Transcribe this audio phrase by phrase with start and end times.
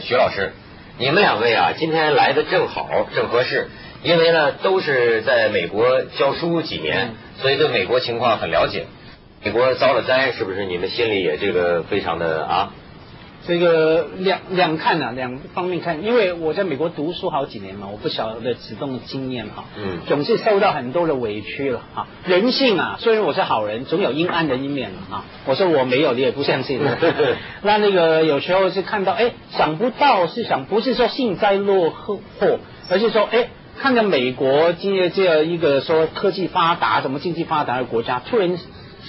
[0.00, 0.52] 徐老师，
[0.98, 3.68] 你们两位啊，今天来的正好，正合适，
[4.02, 8.86] 因为呢都是在美国教书几年，所以对美国情况很了解。
[9.42, 12.74] 美国遭了灾，是不是你们心里也这个非常的啊？
[13.46, 22.06] 这个两两看啊，两方面看，因为我在美国读书好几年嘛，我不晓得子东的经验哈，嗯总是受到很多的委屈了哈。
[22.26, 25.24] 人性啊，虽然我是好人，总有阴暗的一面了哈。
[25.46, 26.80] 我说我没有，你也不相信。
[27.62, 32.18] 那那个有时候是看到，哎，想不到是想，不是说幸灾乐祸，
[32.90, 33.48] 而是说，哎，
[33.78, 38.58] 看着美国今天这样一个说科技发达、什么经济发达的国家，突然。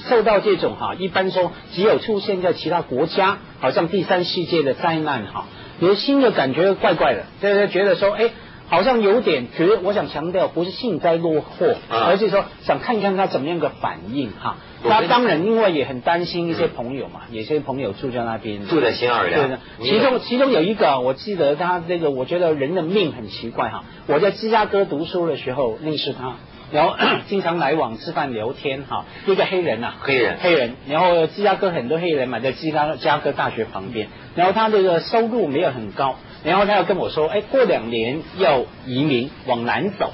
[0.07, 5.45] 受到这种哈，一般说只有出现在其他国家，好像第三世界的灾难哈，
[5.79, 8.29] 有新的感觉怪怪的，大家觉得说，哎，
[8.67, 12.05] 好像有点觉得，我想强调不是幸灾乐祸，啊。
[12.07, 14.57] 而是说想看看他怎么样个反应哈。
[14.81, 19.41] 那当然，另外也很担心一些朋友嘛，有些朋友住在那边，住在新奥尔良。
[19.41, 23.83] 对的，其中其中有一个，我记得他这个，我觉得人的命很奇怪哈。
[24.07, 26.37] 我在芝加哥读书的时候认识他，
[26.71, 26.95] 然后
[27.27, 29.05] 经常来往吃饭聊天哈。
[29.25, 40.11] 一个黑人啊，黑人黑人，然后芝加哥很多黑人嘛，在芝加芝加哥大学旁边，然后他这个收入没有很高，然后他要跟我说，哎，过两年要移民往南走。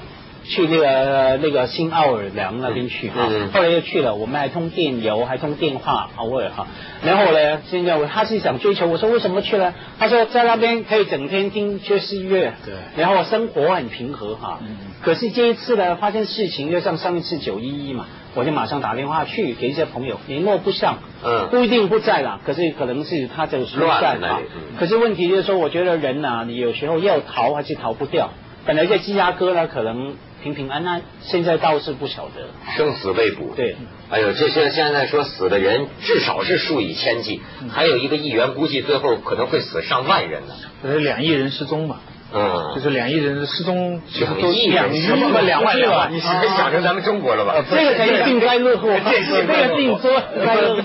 [0.48, 6.66] 去那个那个新奥尔良那边去哈，嗯后来又去了，我们还通电邮，还通电话，偶尔哈。
[7.04, 9.74] 然后呢，现在我他是想追求，我说为什么去呢？
[9.98, 14.60] 他说在那边可以整天听爵士乐，对然后生活很平和哈。
[15.02, 24.76] 可是这一次呢，发现事情，就像上一次九一一嘛，我就马上打电话去给一些朋友联络不上，嗯不一定不在了，可是可能是他这个疏乱了散啊那里嗯。
[24.78, 28.30] 可是问题就是说，我觉得人呐、你有时候要逃还是逃不掉。
[28.64, 32.46] 本来在芝加哥呢，可能平平安安，现在倒是不晓得。
[32.76, 33.52] 生死未卜。
[33.56, 33.74] 对，
[34.10, 40.54] 哎呦，这些现在说死的人至少是数以千计，还有一个议员估计最后可能会死上万人呢。
[40.84, 41.98] 呃，两亿人失踪嘛，
[42.32, 46.26] 嗯就嗯，是两亿人失踪，两都亿人什么两万两万，你是
[46.56, 47.64] 想成咱们中国了吧？
[47.68, 50.22] 这个才是幸灾乐祸，这个并说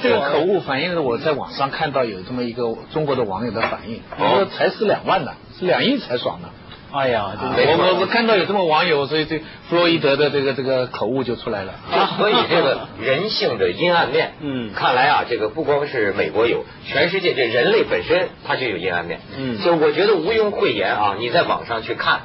[0.02, 6.50] 这个口误反映了我在网上看到有这么一个中国的网友的反应，哦说才死两万呢，是两亿才爽呢。
[6.94, 11.74] 哎呀，我我我看到有这么网友，所以这弗洛伊德的这个这个口误就出来了。
[11.90, 14.74] 就所以这个人性的阴暗面，嗯。
[14.74, 19.62] 看来啊，这个不光是美国有，全世界这人类本身它就有阴暗面，嗯。
[19.64, 22.24] 就我觉得毋庸讳言啊，你在网上去看，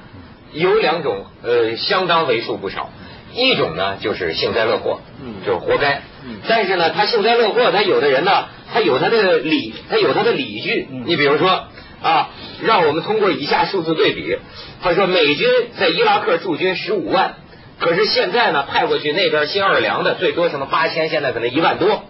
[0.53, 2.91] 有两种呃，相当为数不少，
[3.35, 5.35] 一种呢就是幸灾乐祸，嗯。
[5.47, 6.39] 就是活该，嗯。
[6.49, 11.05] 但是呢，他幸灾乐祸，他有的人呢，他有他的理，他有他的理据，嗯。
[11.07, 11.67] 你比如说
[12.07, 12.31] 啊，
[12.63, 14.39] 让我们通过以下数字对比，
[14.81, 17.35] 他说美军在伊拉克驻军十五万。
[17.81, 22.05] 可是现在呢，派过去那边新奥尔良的最多什么八千，现在可能一万多，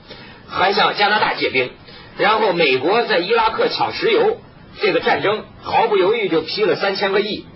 [0.49, 1.71] 还向加拿大借兵。
[2.19, 4.39] 然后美国在伊拉克抢石油，
[4.83, 7.47] 这个战争毫不犹豫就批了三千个亿。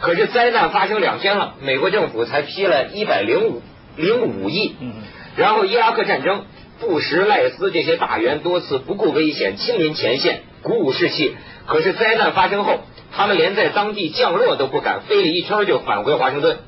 [0.00, 3.62] 可是灾难发生两天了，美国政府才批了一百零五
[3.96, 4.74] 零五亿。
[4.80, 4.92] 嗯
[5.36, 6.44] 然后伊拉克战争，
[6.80, 11.36] 布什、赖斯这些大员多次不顾危险亲临前线，鼓舞士气。
[11.66, 12.80] 可是灾难发生后，
[13.16, 16.58] 他们连在当地降落都不敢，飞了一圈就返回华盛顿。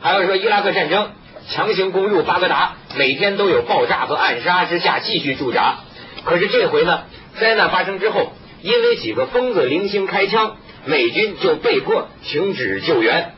[0.00, 1.10] 还有说伊拉克战争
[1.48, 5.80] 强行攻入巴格达，每天都有爆炸和暗杀之下继续驻扎。
[6.24, 7.02] 可是这回呢，
[7.38, 13.34] 灾难发生之后，因为几个疯子零星开枪，美军就被迫停止救援。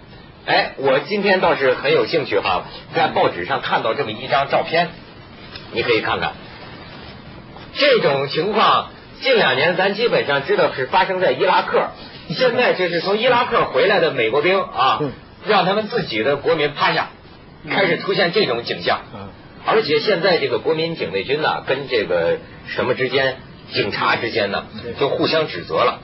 [0.47, 2.65] 哎，我今天倒是很有兴趣哈，
[2.95, 4.89] 在报纸上看到这么一张照片，
[5.73, 6.33] 你可以看看。
[7.75, 8.91] 这种情况
[9.23, 11.91] 近两年咱基本上知道是发生在伊拉克，
[12.31, 15.01] 现在这是从伊拉克回来的美国兵啊，
[15.47, 17.11] 让他们自己的国民趴下，
[17.71, 19.01] 开始出现这种景象。
[19.15, 19.29] 嗯
[19.65, 23.37] 而且现在这个国民警卫军呢，跟这个什么之间，
[23.71, 24.65] 警察之间呢，
[24.99, 26.01] 就互相指责了。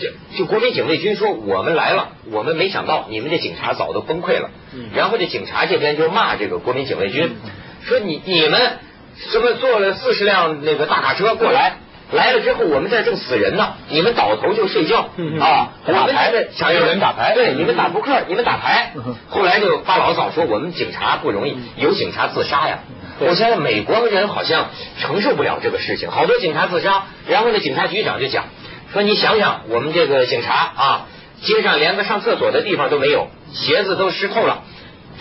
[0.00, 4.50] 就就国民警卫军说我们来了，我们没想到你们这警察早都崩溃了。
[4.92, 7.36] 然后这警察这边就骂这个国民警卫军，
[7.84, 8.78] 说你你们
[9.16, 11.76] 什么坐了四十辆那个大卡车过来。
[12.12, 15.70] 来了之后，我们这儿正死人呢，你们倒头就睡觉嗯啊！
[15.86, 19.16] 我们打牌这想有人打牌对，你们打扑克，你们打牌嗯。
[19.28, 22.78] 后来就发牢骚说我们警察不容易，有警察自杀呀。
[23.18, 24.70] 我现在美国人好像
[25.00, 27.06] 承受不了这个事情，好多警察自杀。
[27.26, 28.44] 然后呢，警察局长就讲
[28.92, 31.06] 说，你想想，我们这个警察啊，
[31.42, 34.62] 街上连个上厕所的地方都没有，鞋子都湿透了，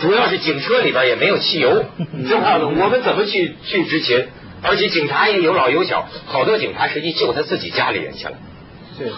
[0.02, 1.84] 主要是警车里边也没有汽油，
[2.30, 4.28] 这话呢，我们怎么去去执勤？
[4.67, 8.33] 而且警察也有老有小，好多警察实际救他自己家里人去了。
[8.97, 9.12] 是，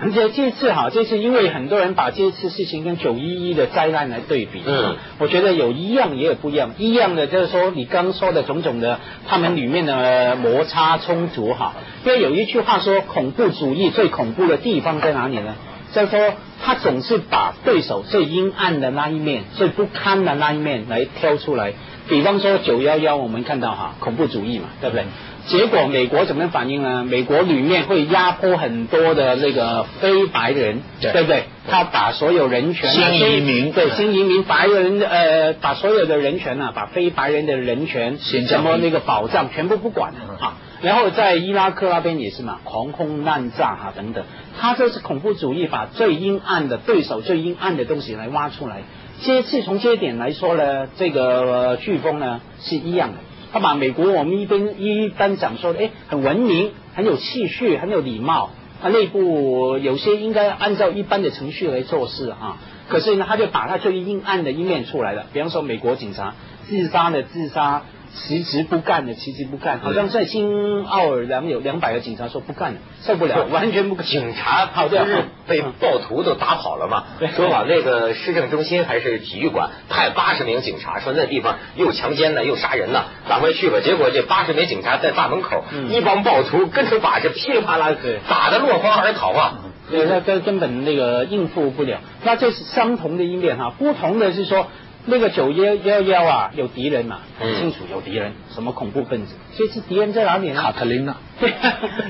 [0.00, 6.72] 而且这次哈，这次因为很多人把这次事情跟九一一的灾难来对比，嗯，我觉得有一样也有不一样。
[6.76, 8.98] 一样的就是说，你刚说的种种的，
[9.28, 11.74] 他们里面的摩擦冲突哈。
[12.04, 15.54] 因为有一句话说，恐怖主义最恐怖的地方在哪里呢？
[15.94, 16.34] 就是说，
[16.64, 21.74] 他总是把对手最阴暗的那一面、最不堪的那一面来挑出来。
[22.08, 25.04] 比方说九幺幺，我们看到哈，恐怖主义嘛，对不对？
[25.46, 27.04] 结果美国怎么反应呢？
[27.04, 31.44] 美国里面会压迫很多的那个非白人，对对不对？
[31.68, 40.58] 他把所有人权、新移民对新移民白人呃，把所有的人权啊，把非白人的人权什么那个保障全部不管了啊。
[40.80, 44.24] 然后在伊拉克那边也是嘛，狂轰滥炸啊等等，
[44.60, 48.82] 他这是恐怖主义，把最阴暗的对手、最阴暗的东西来挖出来。
[49.22, 53.18] 接次从这一点来说呢，这个飓风呢是一样的。
[53.52, 58.50] 他把美国我们一边一般讲说，哎，很文明，很有气序，很有礼貌，
[58.82, 62.58] 他，内部有些应该按照一般的程序来做事啊。
[62.88, 66.34] 可是呢，他就把他最阴暗的一面出来了，比方说美国警察
[66.66, 67.82] 自杀的自杀。
[68.14, 74.06] 辞职不干的，辞职不干，好像在新奥尔良有两百个警察说不干了，受不了， 完全不干。
[74.06, 77.04] 警察跑掉不是被暴徒都打跑了嘛？
[77.34, 83.80] 说往那个市政中心还是体育馆派八十名警察，说那地方又强奸呢又杀人呢，赶快去吧。
[83.82, 87.96] 结果这八十名警察在大门口，一帮暴徒跟着把这噼里啪啦
[88.28, 89.58] 打得落荒而逃啊！
[89.90, 92.00] 对，那根根本那个应付不了。
[92.24, 94.66] 那这是相同的一面哈，不同的是说。
[95.04, 97.20] 那个九幺幺幺啊，有敌人嘛？
[97.40, 99.34] 很清楚有敌人，什么恐怖分子？
[99.52, 100.60] 所以是敌人在哪里呢？
[100.62, 101.52] 卡特琳娜，对，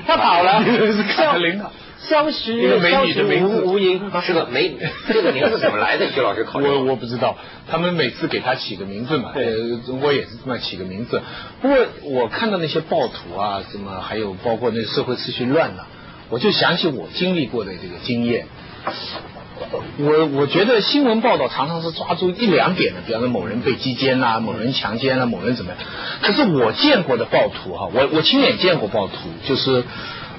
[0.05, 4.77] 他跑了， 是卡特琳娜，消失，一个美女的名字，无影，是个美女。
[5.07, 6.11] 这个名字怎么来的？
[6.11, 7.35] 徐老师考虑 我我不知道，
[7.67, 11.21] 他们每次给他起个名字嘛，呃，中国也是这么起个名字。
[11.61, 15.87] 不过我看到那些暴徒啊，什么还有包括那社会秩序乱了，
[16.29, 18.45] 我就想起我经历过的这个经验。
[19.97, 25.79] 我我觉得新闻报道常常是抓住一两点的，比方说某人被击奸啦，某人强奸啦，某人怎么样。
[26.21, 29.13] 可是我见过的暴徒哈，我我亲眼见过暴徒，
[29.45, 29.83] 就是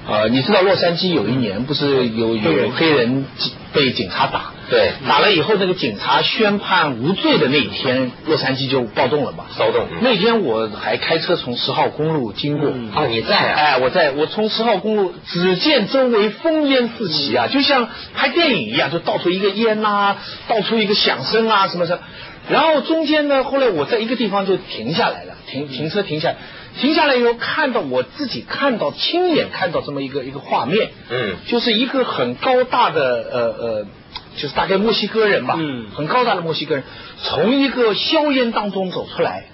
[0.09, 3.27] 呃，你知道洛杉矶有一年不是有有黑人
[3.73, 9.87] 被警察打，对，打了以后那个警察宣判无罪的那一天，洛杉矶就暴动了嘛，骚动。
[10.01, 13.55] 那天我还开车从十号公路经过，啊，你在啊？
[13.57, 20.17] 哎，我在我从十号公路，只见周围烽烟四起啊，就像拍电影一样，就到处一个烟呐，
[20.49, 22.03] 到处一个响声啊，什么什么。
[22.49, 26.37] 然后中间呢，后来我在一个地方就停下来了，停停车停下来，
[26.81, 33.87] 停下来以后看到我自己看到亲眼看到这么一个一个画面，嗯，就是一个很高大的呃呃。
[34.37, 36.85] 就是大概墨西哥人吧，嗯，很高大的墨西哥人，
[37.23, 39.45] 从一个硝烟当中走出来，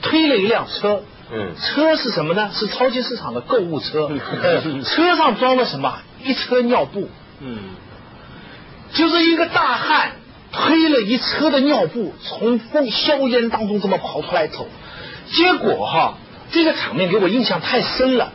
[0.00, 1.02] 推了一辆车，
[1.32, 2.50] 嗯，车是什么呢？
[2.52, 4.10] 是超级市场的购物车，
[4.84, 5.98] 车上装了什么？
[6.24, 7.08] 一车尿布，
[7.40, 7.58] 嗯，
[8.92, 10.12] 就是一个大汉
[10.52, 14.68] 推了一车的尿布，从风硝烟当中这么跑出来走，
[15.30, 16.18] 结果哈，
[16.52, 18.32] 这个场面给我印象太深了。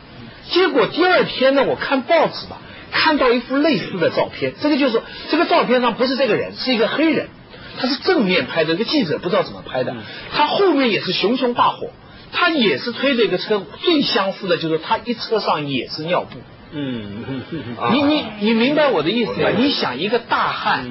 [0.50, 2.58] 结果第二天呢，我看报纸吧，
[3.00, 7.28] 看到一幅类似的照片，这个就是这个照片上不是这个人，是一个黑人，
[7.78, 9.94] 他是正面拍的，一个记者不知道怎么拍的，
[10.32, 11.90] 他后面也是熊熊大火，
[12.32, 16.40] 他也是推着一个车，最相似的就是他一车上也是尿布。
[16.70, 17.24] 嗯，
[17.92, 19.50] 你你你明白我的意思吗？
[19.56, 20.84] 你想一个大汉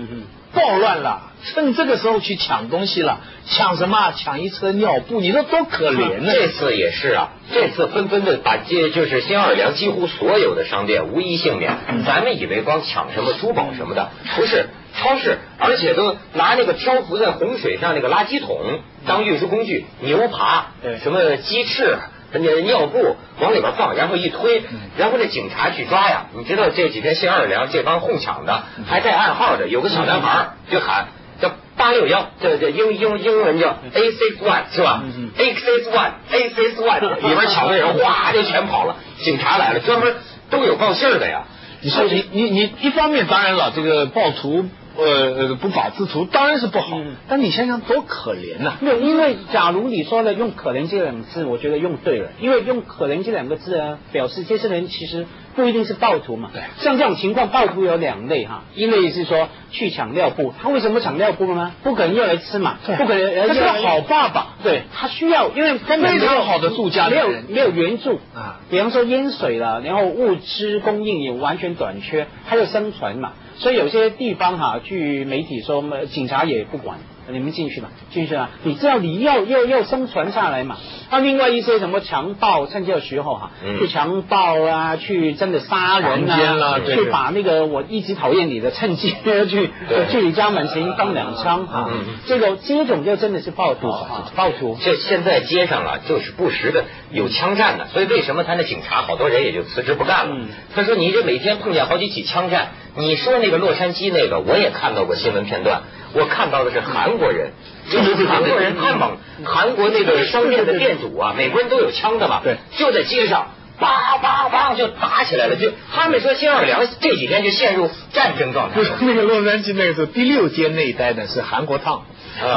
[0.54, 4.12] 暴乱了，趁这个时候去抢东西了，抢什么？
[4.14, 6.34] 抢一车尿布，你说多可怜呢？
[6.34, 11.78] 这次也是啊，这次纷纷的把这就是新奥尔良几乎所有的商店无一幸免。
[12.06, 18.58] 咱们以为光抢什么珠宝什么的，不是超市，而且都拿那个漂浮在洪水上那个垃圾桶
[19.06, 20.72] 当运输工具，牛扒，
[21.04, 21.98] 什么鸡翅。
[22.32, 24.64] 那尿布往里边放，然后一推，
[24.98, 26.26] 然后这警察去抓呀。
[26.36, 31.08] 你知道这几天新奥尔良这帮哄抢的还带暗号的，有个小男孩就喊
[31.42, 35.04] 叫八六幺，这这英英英文叫 A six one 是吧
[35.38, 40.16] ？A six one A six one 里边抢的人哗就全跑了，警察来了，专门
[40.50, 41.44] 都有报信的呀。
[41.82, 44.66] 你说你你你一方面当然了，这个暴徒。
[44.98, 48.78] 呃，不法之徒当然是不好，但你想想多可怜呐！
[48.82, 56.52] 没有，因为假如你说了用“可怜”这两个字，我觉得用对了，因为用“可怜”这两个字啊，表示这些人其实不一定是暴徒嘛。
[56.54, 61.74] 对，像这种情况，暴徒有两类哈，一类是说去抢尿布，他为什么抢尿布呢？
[61.84, 68.20] 不可能要来吃嘛，不可能，他是个好爸爸，对他需要，因为根本没有好的住家，没有没有援助。
[68.36, 73.34] 啊，比方说淹水了，然后物资供应也完全短缺，还有生存嘛。
[73.58, 77.00] 所以有些地方哈，据媒体说，警察也不管，
[77.30, 78.50] 你们进去吧，进去啊！
[78.64, 80.78] 你知道你要要要生存下来嘛？
[81.12, 89.16] 那另外一些什么强暴，趁这个时候哈，去强暴啊，去真的杀人啊，去把那个我一直讨厌你的趁机
[89.50, 89.70] 去
[90.10, 91.90] 去你家门前放两枪啊！
[92.28, 94.78] 这个这种就真的是暴徒啊，暴徒。
[94.82, 100.36] 这现在街上啊，就是不时的有枪战的，所以为什么他那警察好多人也就辞职不干了？
[100.76, 105.82] 他说你这每天碰见好几起枪战，你说那个洛杉矶那个，我也看到过新闻片段。
[106.14, 107.52] 我看到的是韩国人，
[107.92, 118.78] 就是韩国人太猛，韩国那个商店的店主啊，美国人都有枪的嘛，对，就在街上，叭叭叭就打起来了，就他们说新奥尔良这几天就陷入战争状态。
[118.78, 122.04] 不是那个洛杉矶那个时候第六街那一带呢是韩国烫，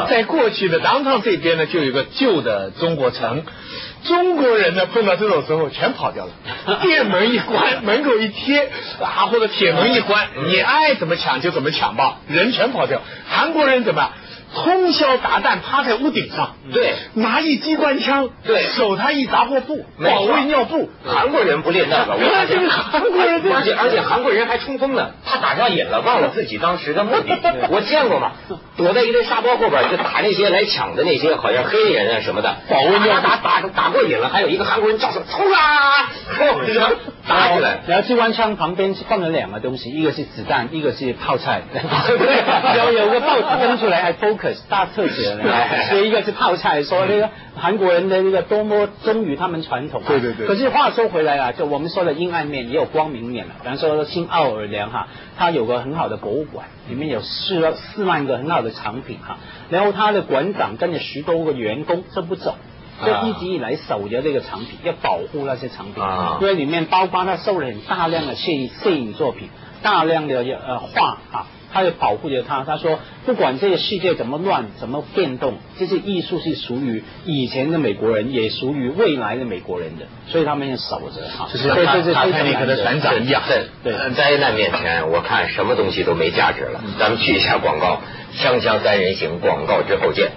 [0.09, 3.43] 在过去的当趟这边呢就有个旧的中国城。
[4.03, 6.33] 中国人呢，碰到这种时候全跑掉了。
[6.81, 13.03] 店门一关，门口一贴啊，或者铁门一关，你爱怎么抢就怎么抢吧，人全跑掉。
[13.29, 14.11] 韩国人怎么？
[14.55, 20.91] 通宵达旦趴在屋顶上，对，拿一机关枪，对，守他一杂货铺，保卫尿布。
[21.07, 27.39] 韩国人不练那个， 我这个韩国人，而且而且韩国人还冲锋呢，他打上瘾了，忘了自己当时的目的。
[27.71, 28.33] 我见过嘛，
[28.77, 36.11] 躲在一堆沙包后边就打那些来抢的那些好像黑人啊什么的，保卫尿打打打过瘾了，还有一个韩国人叫声冲啊，
[37.31, 37.81] 打起来。
[37.87, 41.63] 然后机关枪旁边放了两个东西，一个是子弹，一个是泡菜。
[41.73, 44.59] 然后有个报纸登出来还 focus。
[44.69, 45.45] 大特写了，
[45.89, 50.03] 写一个是泡菜，说那个韩国人的那个多么忠于他们传统。
[50.07, 50.47] 对对对。
[50.47, 53.55] 可是话说回来啊，就我们说的阴暗面也有光明面了。
[53.63, 55.09] 比方说新奥尔良哈，
[55.39, 59.39] 它有个很好的博物馆，里面有四四万个很好的藏品哈。
[59.71, 62.57] 然后他的馆长跟着十多个员工都不走，
[63.05, 66.03] 就一直以来守着这个藏品，要保护那些藏品。
[66.03, 66.39] 啊。
[66.41, 68.53] 因为里面包括他收了很大量的摄
[68.83, 69.49] 摄影作品，
[69.83, 71.47] 大量的呃画啊。
[71.73, 72.65] 他也保护着他。
[72.65, 81.49] 他说，不管这个世界怎么乱、怎么变动，这些艺术是属于以前的美国人，也属于未来的美国人的，所以他们要守着哈。
[81.53, 83.41] 就是这是泰尼克的船长一样。
[83.85, 86.83] 对，灾难面前，我看什么东西都没价值了。
[86.99, 88.01] 咱们去一下广告，
[88.37, 90.33] 锵锵三人行，广告之后见。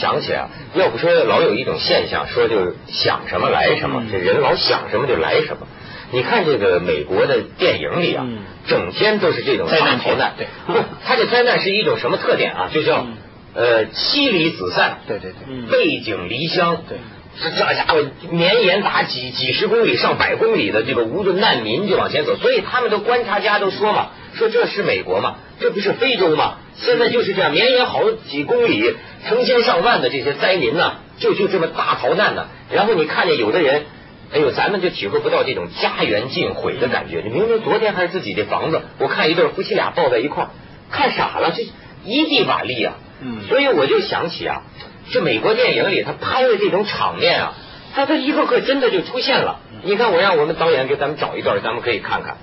[0.00, 5.68] 想起啊，要不说老有一种现象，说就是想什么来什么，这人老想什么就来什么。
[6.12, 8.26] 你看这个美国的电影里啊，
[8.66, 10.32] 整天都是这种灾难逃难。
[10.36, 10.72] 对，不，
[11.06, 12.70] 他这灾难是一种什么特点啊？
[12.72, 13.06] 就叫
[13.54, 16.98] 呃妻离子散，对对对，背井离乡，对，
[17.40, 26.56] 这这家伙绵延达几几十公里、上百公里的这个无论难民就往前走，所以他们的观察家都说嘛，说这是美国嘛，这不是非洲吗？
[26.80, 28.96] 现在就是这样，绵延好几公里、
[29.28, 32.48] 成千上万的这些灾民呢，就就这么大逃难呢。
[32.72, 33.84] 然后你看见有的人，
[34.32, 37.22] 哎呦，咱们就体会不到这种家园尽毁的感觉。
[37.24, 40.50] 你明明昨天还是自己的房子，我看一对夫妻俩抱在一块儿，
[40.90, 41.64] 看傻了，这
[42.04, 42.94] 一地瓦砾啊。
[43.20, 43.42] 嗯。
[43.48, 44.62] 所以我就想起啊，
[45.10, 47.52] 这美国电影里他拍的这种场面啊，
[47.94, 49.60] 他他一个个真的就出现了。
[49.82, 52.38] 你看，我让我们导演给咱们找一段，咱们可以看看。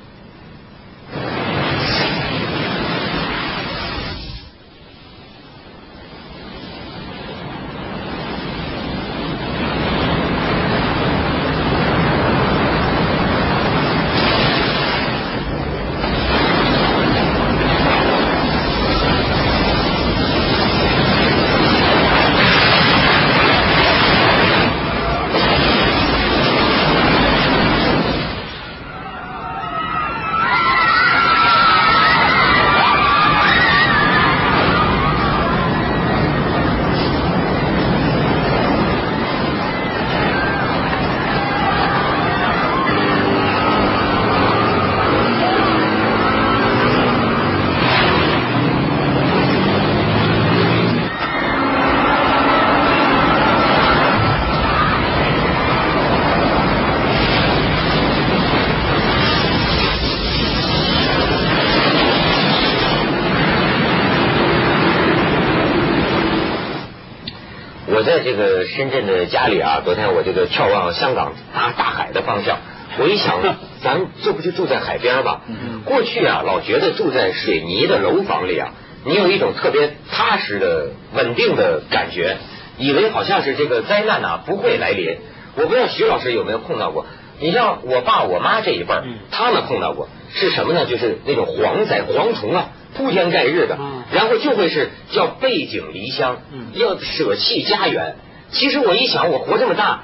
[68.78, 72.60] 深圳的家里啊， 昨天我这个眺望香港大大海的方向，
[73.00, 73.42] 我一想，
[73.82, 75.42] 咱这不就住在海边吗？
[75.84, 78.70] 过去啊，老觉得住在水泥的楼房里啊，
[79.04, 82.38] 你有一种特别踏实的、稳定的感觉，
[82.78, 85.18] 以为好像是这个灾难啊不会来临。
[85.56, 87.08] 我不知道徐老师有没有碰到过？
[87.40, 90.86] 你像我爸我妈这一辈儿，他们碰到过是什么呢？
[90.86, 92.70] 就是那种蝗灾、蝗虫啊。
[92.96, 98.16] 铺天盖日的嗯，然后就会是叫背井离乡嗯，要舍弃家园。
[98.52, 100.04] 其实我一想，我活这么大。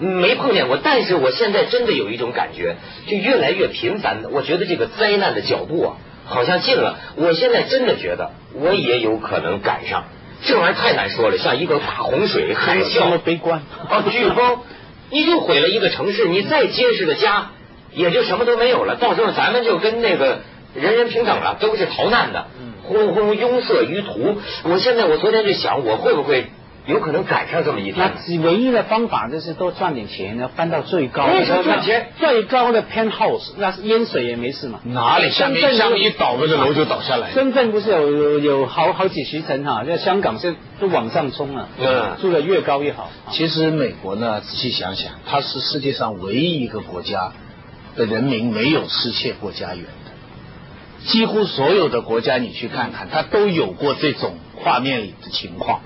[0.00, 2.76] 没碰见过，但是我现在真的有一种感觉，
[3.08, 6.98] 就越来越频繁的，我觉得这个灾难的脚步啊，好像近了。
[7.16, 10.04] 我现在真的觉得，我也有可能赶上。
[10.44, 14.60] 这玩意儿太难说了，像一个大洪水、海这么啸、悲观哦飓风，
[15.10, 17.50] 你就毁了一个城市，你再结实的家，
[17.92, 18.94] 也就什么都没有了。
[19.00, 20.42] 到时候咱们就跟那个
[20.76, 22.46] 人人平等了，都是逃难的，
[22.84, 24.38] 轰轰拥塞于途。
[24.62, 26.46] 我现在我昨天就想，我会不会
[26.88, 28.12] 有可能赶上这么一那天？
[28.24, 31.34] 只唯一的方法就是多赚点钱，要搬到最高的。
[31.34, 32.08] 为什么赚钱？
[32.18, 34.80] 最高的 penthouse，那是淹水也没事嘛。
[34.84, 37.30] 哪里下面深圳下面一倒，那个楼就倒下来。
[37.32, 43.10] 深圳不是有有有好好几十层哈，在香港是都往上冲了，嗯住的越高越好。
[43.32, 47.32] 其实美国呢，仔细想想，它是世界上唯一一个国家
[47.96, 51.06] 的人民没有失窃过家园的。
[51.06, 55.80] 几乎所有的国家你去看看，它都有过这种画面里的情况。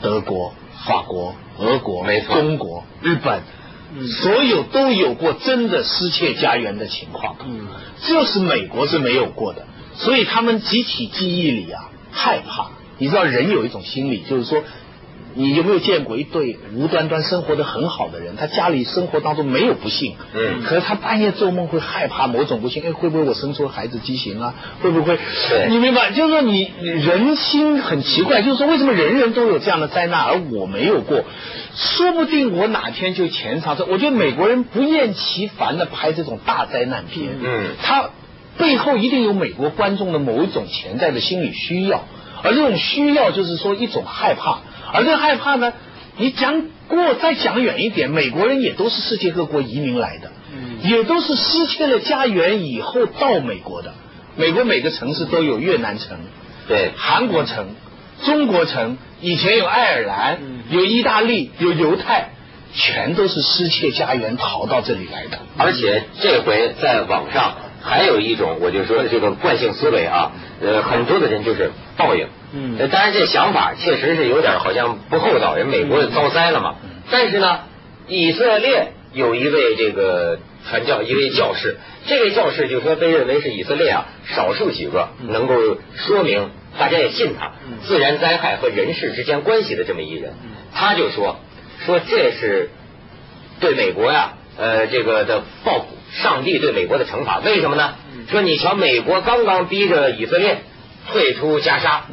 [0.00, 0.52] 德国、
[0.86, 3.40] 法国、俄国、没错中国、日本，
[3.94, 7.36] 嗯所有都有过真的失窃家园的情况。
[7.46, 7.66] 嗯，
[8.06, 12.70] 就是美国是没有过的，所以他们集体记忆里啊害怕。
[12.98, 14.62] 你知道人有一种心理，就是说，
[15.36, 24.54] 你有没有见过一对无端端生活的很好的人，他家里生活当中没有不幸，嗯可是他半夜做梦会害怕某种不幸，哎，会不会我生出孩子畸形啊？
[24.80, 25.18] 会不会？
[25.68, 26.10] 你明白？
[26.12, 31.24] 就是说你你人心很奇怪，就是说为什么人人都有这样的灾难，而我没有过？
[31.74, 33.84] 说不定我哪天就潜藏着。
[33.84, 38.08] 我觉得美国人不厌其烦的拍这种大灾难片，嗯他
[38.56, 42.04] 背后一定有美国观众的某一种潜在的心理需要，
[42.42, 44.60] 而这种需要就是说一种害怕，
[44.92, 45.72] 而这个害怕呢，
[46.16, 53.94] 你讲过再讲远一点，美国人也都是世界各国移民来的，嗯也都是失去了家园以后到美国的。
[54.36, 56.18] 美国每个城市都有越南城、
[56.68, 57.68] 对，韩国城、
[58.24, 62.30] 中国城，以前有爱尔兰、嗯有意大利、有犹太，
[62.74, 65.38] 全都是失窃家园逃到这里来的。
[65.56, 72.26] 而且这回在网上还有一种，我就说这个惯性思维啊，呃，很多的人就是报应。
[72.56, 72.76] 嗯。
[72.78, 76.76] 呃当然这想法确实是有点好像不厚道，人美国遭灾了嘛。
[77.10, 77.60] 但是呢，
[78.08, 80.38] 以色列有一位这个
[80.68, 85.54] 传教一位教士，这位教士就说被认为是以色列啊少数几个能够
[85.94, 87.52] 说明大家也信他
[87.86, 90.32] 自然灾害和人事之间关系的这么一人，
[90.74, 91.38] 他就说
[91.84, 92.70] 说这是
[93.60, 97.38] 对美国呀、呃，这个的报复，上帝对美国的惩罚。
[97.38, 97.94] 为什么呢？
[98.28, 100.58] 说你瞧，美国刚刚逼着以色列
[101.12, 102.06] 退出加沙，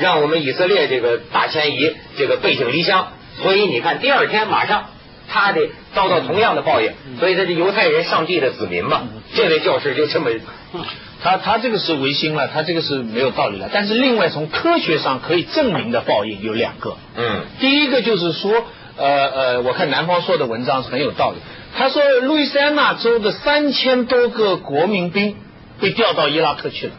[0.00, 3.08] 让我们以色列这个大迁移，这个背井离乡，
[3.42, 4.86] 所以你看，第二天马上
[5.28, 6.92] 他得遭到同样的报应。
[7.18, 9.02] 所以他是犹太人上帝的子民嘛。
[9.34, 10.30] 这位教师就这么，
[11.22, 13.68] 他他这个是违心了，他这个是没有道理了。
[13.72, 18.64] 但是另外从科学上可以证明的报应有两个，嗯第一个就是说，
[18.96, 21.36] 呃呃，我看南方说的文章是很有道理。
[21.76, 25.36] 他说，路易斯安那州的三千多个国民兵
[25.80, 26.92] 被调到伊拉克去了，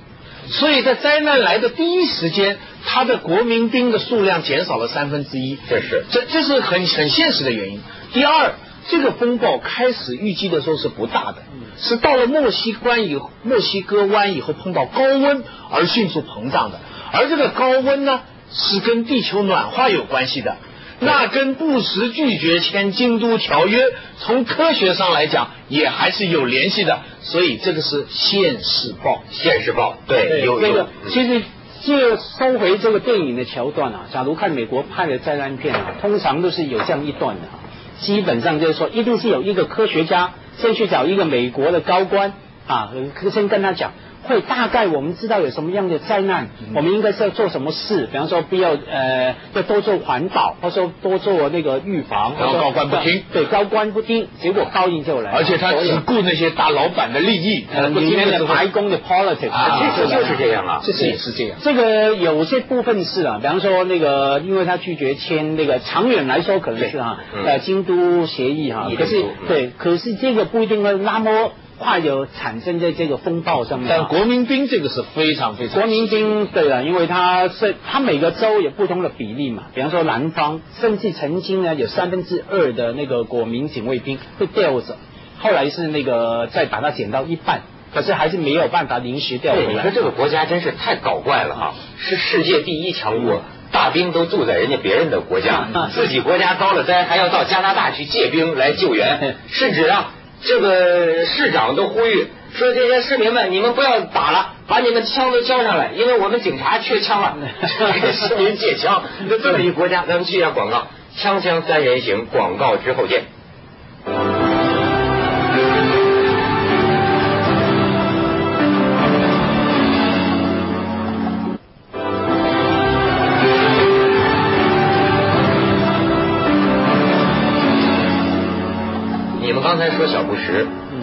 [0.47, 5.57] 所以在灾难来的第一时间，他的国民兵的数量减少了三分之一。
[5.69, 7.81] 这是这这是很很现实的原因。
[8.13, 8.53] 第二，
[8.89, 11.37] 这个风暴开始预计的时候是不大的，
[11.77, 16.79] 是到了墨西哥以后，墨西哥湾以后碰到高温而迅速膨胀的，
[17.13, 20.57] 而这个高温呢是跟地球暖化有关系的。
[21.03, 23.85] 那跟布什拒绝签京都条约，
[24.19, 29.23] 从科学上来讲也还是有联系的，所以这个是现世报。
[29.31, 31.41] 现世报，对，有有这个，其实
[31.83, 37.59] 就收回这个电影的桥段啊，假如看美国拍的灾难片啊，通常都是有这样一段的啊，
[37.99, 42.33] 基本上就是说，一定是有一个科学家先去找一个美国的高官
[42.71, 42.91] 啊，
[43.31, 43.91] 先跟他讲。
[44.23, 52.35] 会大概我们知道有什么样的灾难，我们应该是要做什么事，比方说不要呃要多做环保，或者说多做那个预防。
[52.39, 55.37] 然后高官不听，对高官不听，结果报应就来了。
[55.39, 61.57] 而且他只顾那些大老板的利益，呃不里面的听那个白宫的 politics，啊这就是这样啊这是也是这样。
[61.63, 73.95] 这个有些部分是啊，比方说那个，因为他拒绝签那个，长远来说可能是哈，对嗯呃，京都协议哈可是嗯对，可是这个不一定会那么快有产生在这个风暴上面啊。
[73.97, 84.95] 但国民兵这个是非常非常国民兵对了，因为它是它每个州有不同的比例嘛，比方说南方，甚至曾经呢有三分之二的那个国民警卫兵被调走，
[85.39, 87.63] 后来是那个再把它减到一半，
[87.93, 89.73] 可是还是没有办法临时调，回来。
[89.73, 93.41] 你说这个国家真是太搞怪了哈，是世界第一强国，
[93.71, 100.13] 大兵都住在人家别人的国家， 自己国家遭了灾还要到加拿大去借兵来救援， 甚至啊，
[100.43, 107.37] 这个市长都呼吁说这些市民们，你们不要打了，把你们枪都交上来，因为我们警察缺枪了，
[108.01, 109.03] 给市民借枪。
[109.29, 113.23] 就这么一国家，咱们去一下广告，枪枪三人行，广告之后见。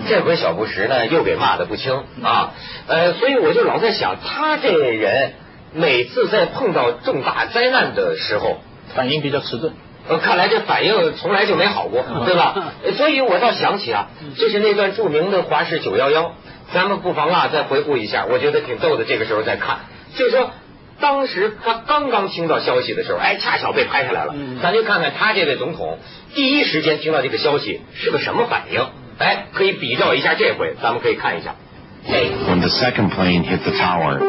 [0.08, 2.52] 这回小布什呢又给骂的不轻啊，
[2.86, 5.32] 呃，所以我就老在想，他这人
[5.72, 8.60] 每次在碰到重大灾难的时候，
[8.94, 9.72] 反应比较迟钝。
[10.08, 12.72] 呃，看来这反应从来就没好过，对吧？
[12.84, 16.32] 呃所以我倒想起啊，就是那段著名的华氏九幺幺，
[16.72, 19.04] 咱们不妨啊再回顾一下，我觉得挺逗的。
[19.04, 19.80] 这个时候再看，
[20.14, 20.50] 就是说。
[21.00, 24.34] 当时他刚刚听到消息的时候，哎，恰巧被拍下来了。
[24.60, 26.00] 咱就看看他这位总统
[26.34, 28.84] 第一时间听到这个消息是个什么反应。
[29.19, 31.55] 哎，可以比较一下这回，咱们可以看一下。
[32.07, 34.19] 哎， When the second plane hit the tower,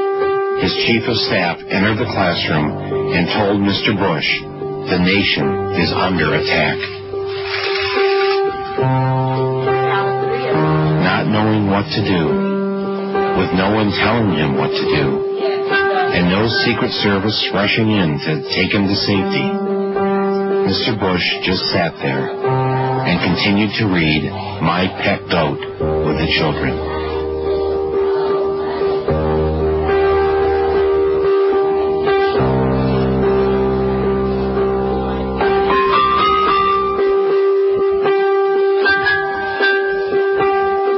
[0.61, 2.70] his chief of staff entered the classroom
[3.12, 3.92] and told Mr.
[3.96, 4.28] Bush,
[4.88, 6.78] the nation is under attack.
[11.02, 12.22] Not knowing what to do,
[13.38, 15.35] with no one telling him what to do,
[16.14, 19.50] and no Secret Service rushing in to take him to safety,
[20.70, 20.94] Mr.
[20.98, 22.30] Bush just sat there
[23.10, 24.30] and continued to read
[24.62, 25.58] My Pet Goat
[26.06, 26.78] with the children.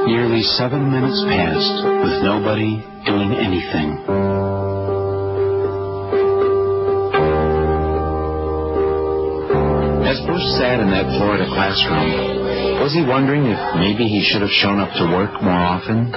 [0.06, 4.21] Nearly seven minutes passed with nobody doing anything.
[10.91, 15.31] that Florida classroom, was he wondering if maybe he should have shown up to work
[15.39, 16.11] more often?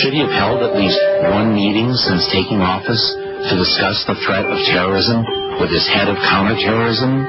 [0.00, 0.96] Should he have held at least
[1.28, 3.04] one meeting since taking office
[3.52, 5.20] to discuss the threat of terrorism
[5.60, 7.28] with his head of counterterrorism?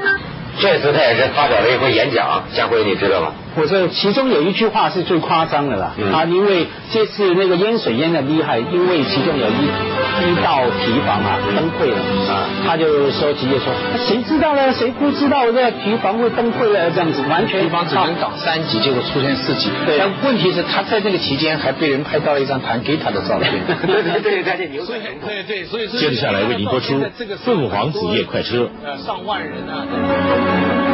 [0.56, 3.32] 这次他也是发表了一回演讲，家辉你知道吗？
[3.55, 11.97] 我这其中有一句话是最夸张的啦，嗯啊，因为这次那个淹水淹的厉害，因为其中有一一道堤防啊崩溃了
[12.31, 13.73] 啊，他就说直接说，
[14.07, 14.71] 谁知道呢？
[14.71, 16.91] 谁不知道这个堤防会崩溃了？
[16.91, 19.69] 这样子完全堤防只能挡三级，结果出现四级。
[19.85, 23.51] 对但问题是，他在这个期间还被人拍到了一张弹给他的照片。
[23.85, 24.93] 对 对对，大家牛仔
[25.25, 26.93] 对对， 所以接着下来为您播出
[27.43, 28.57] 《凤凰子夜快车》。
[28.85, 30.88] 呃上万人啊。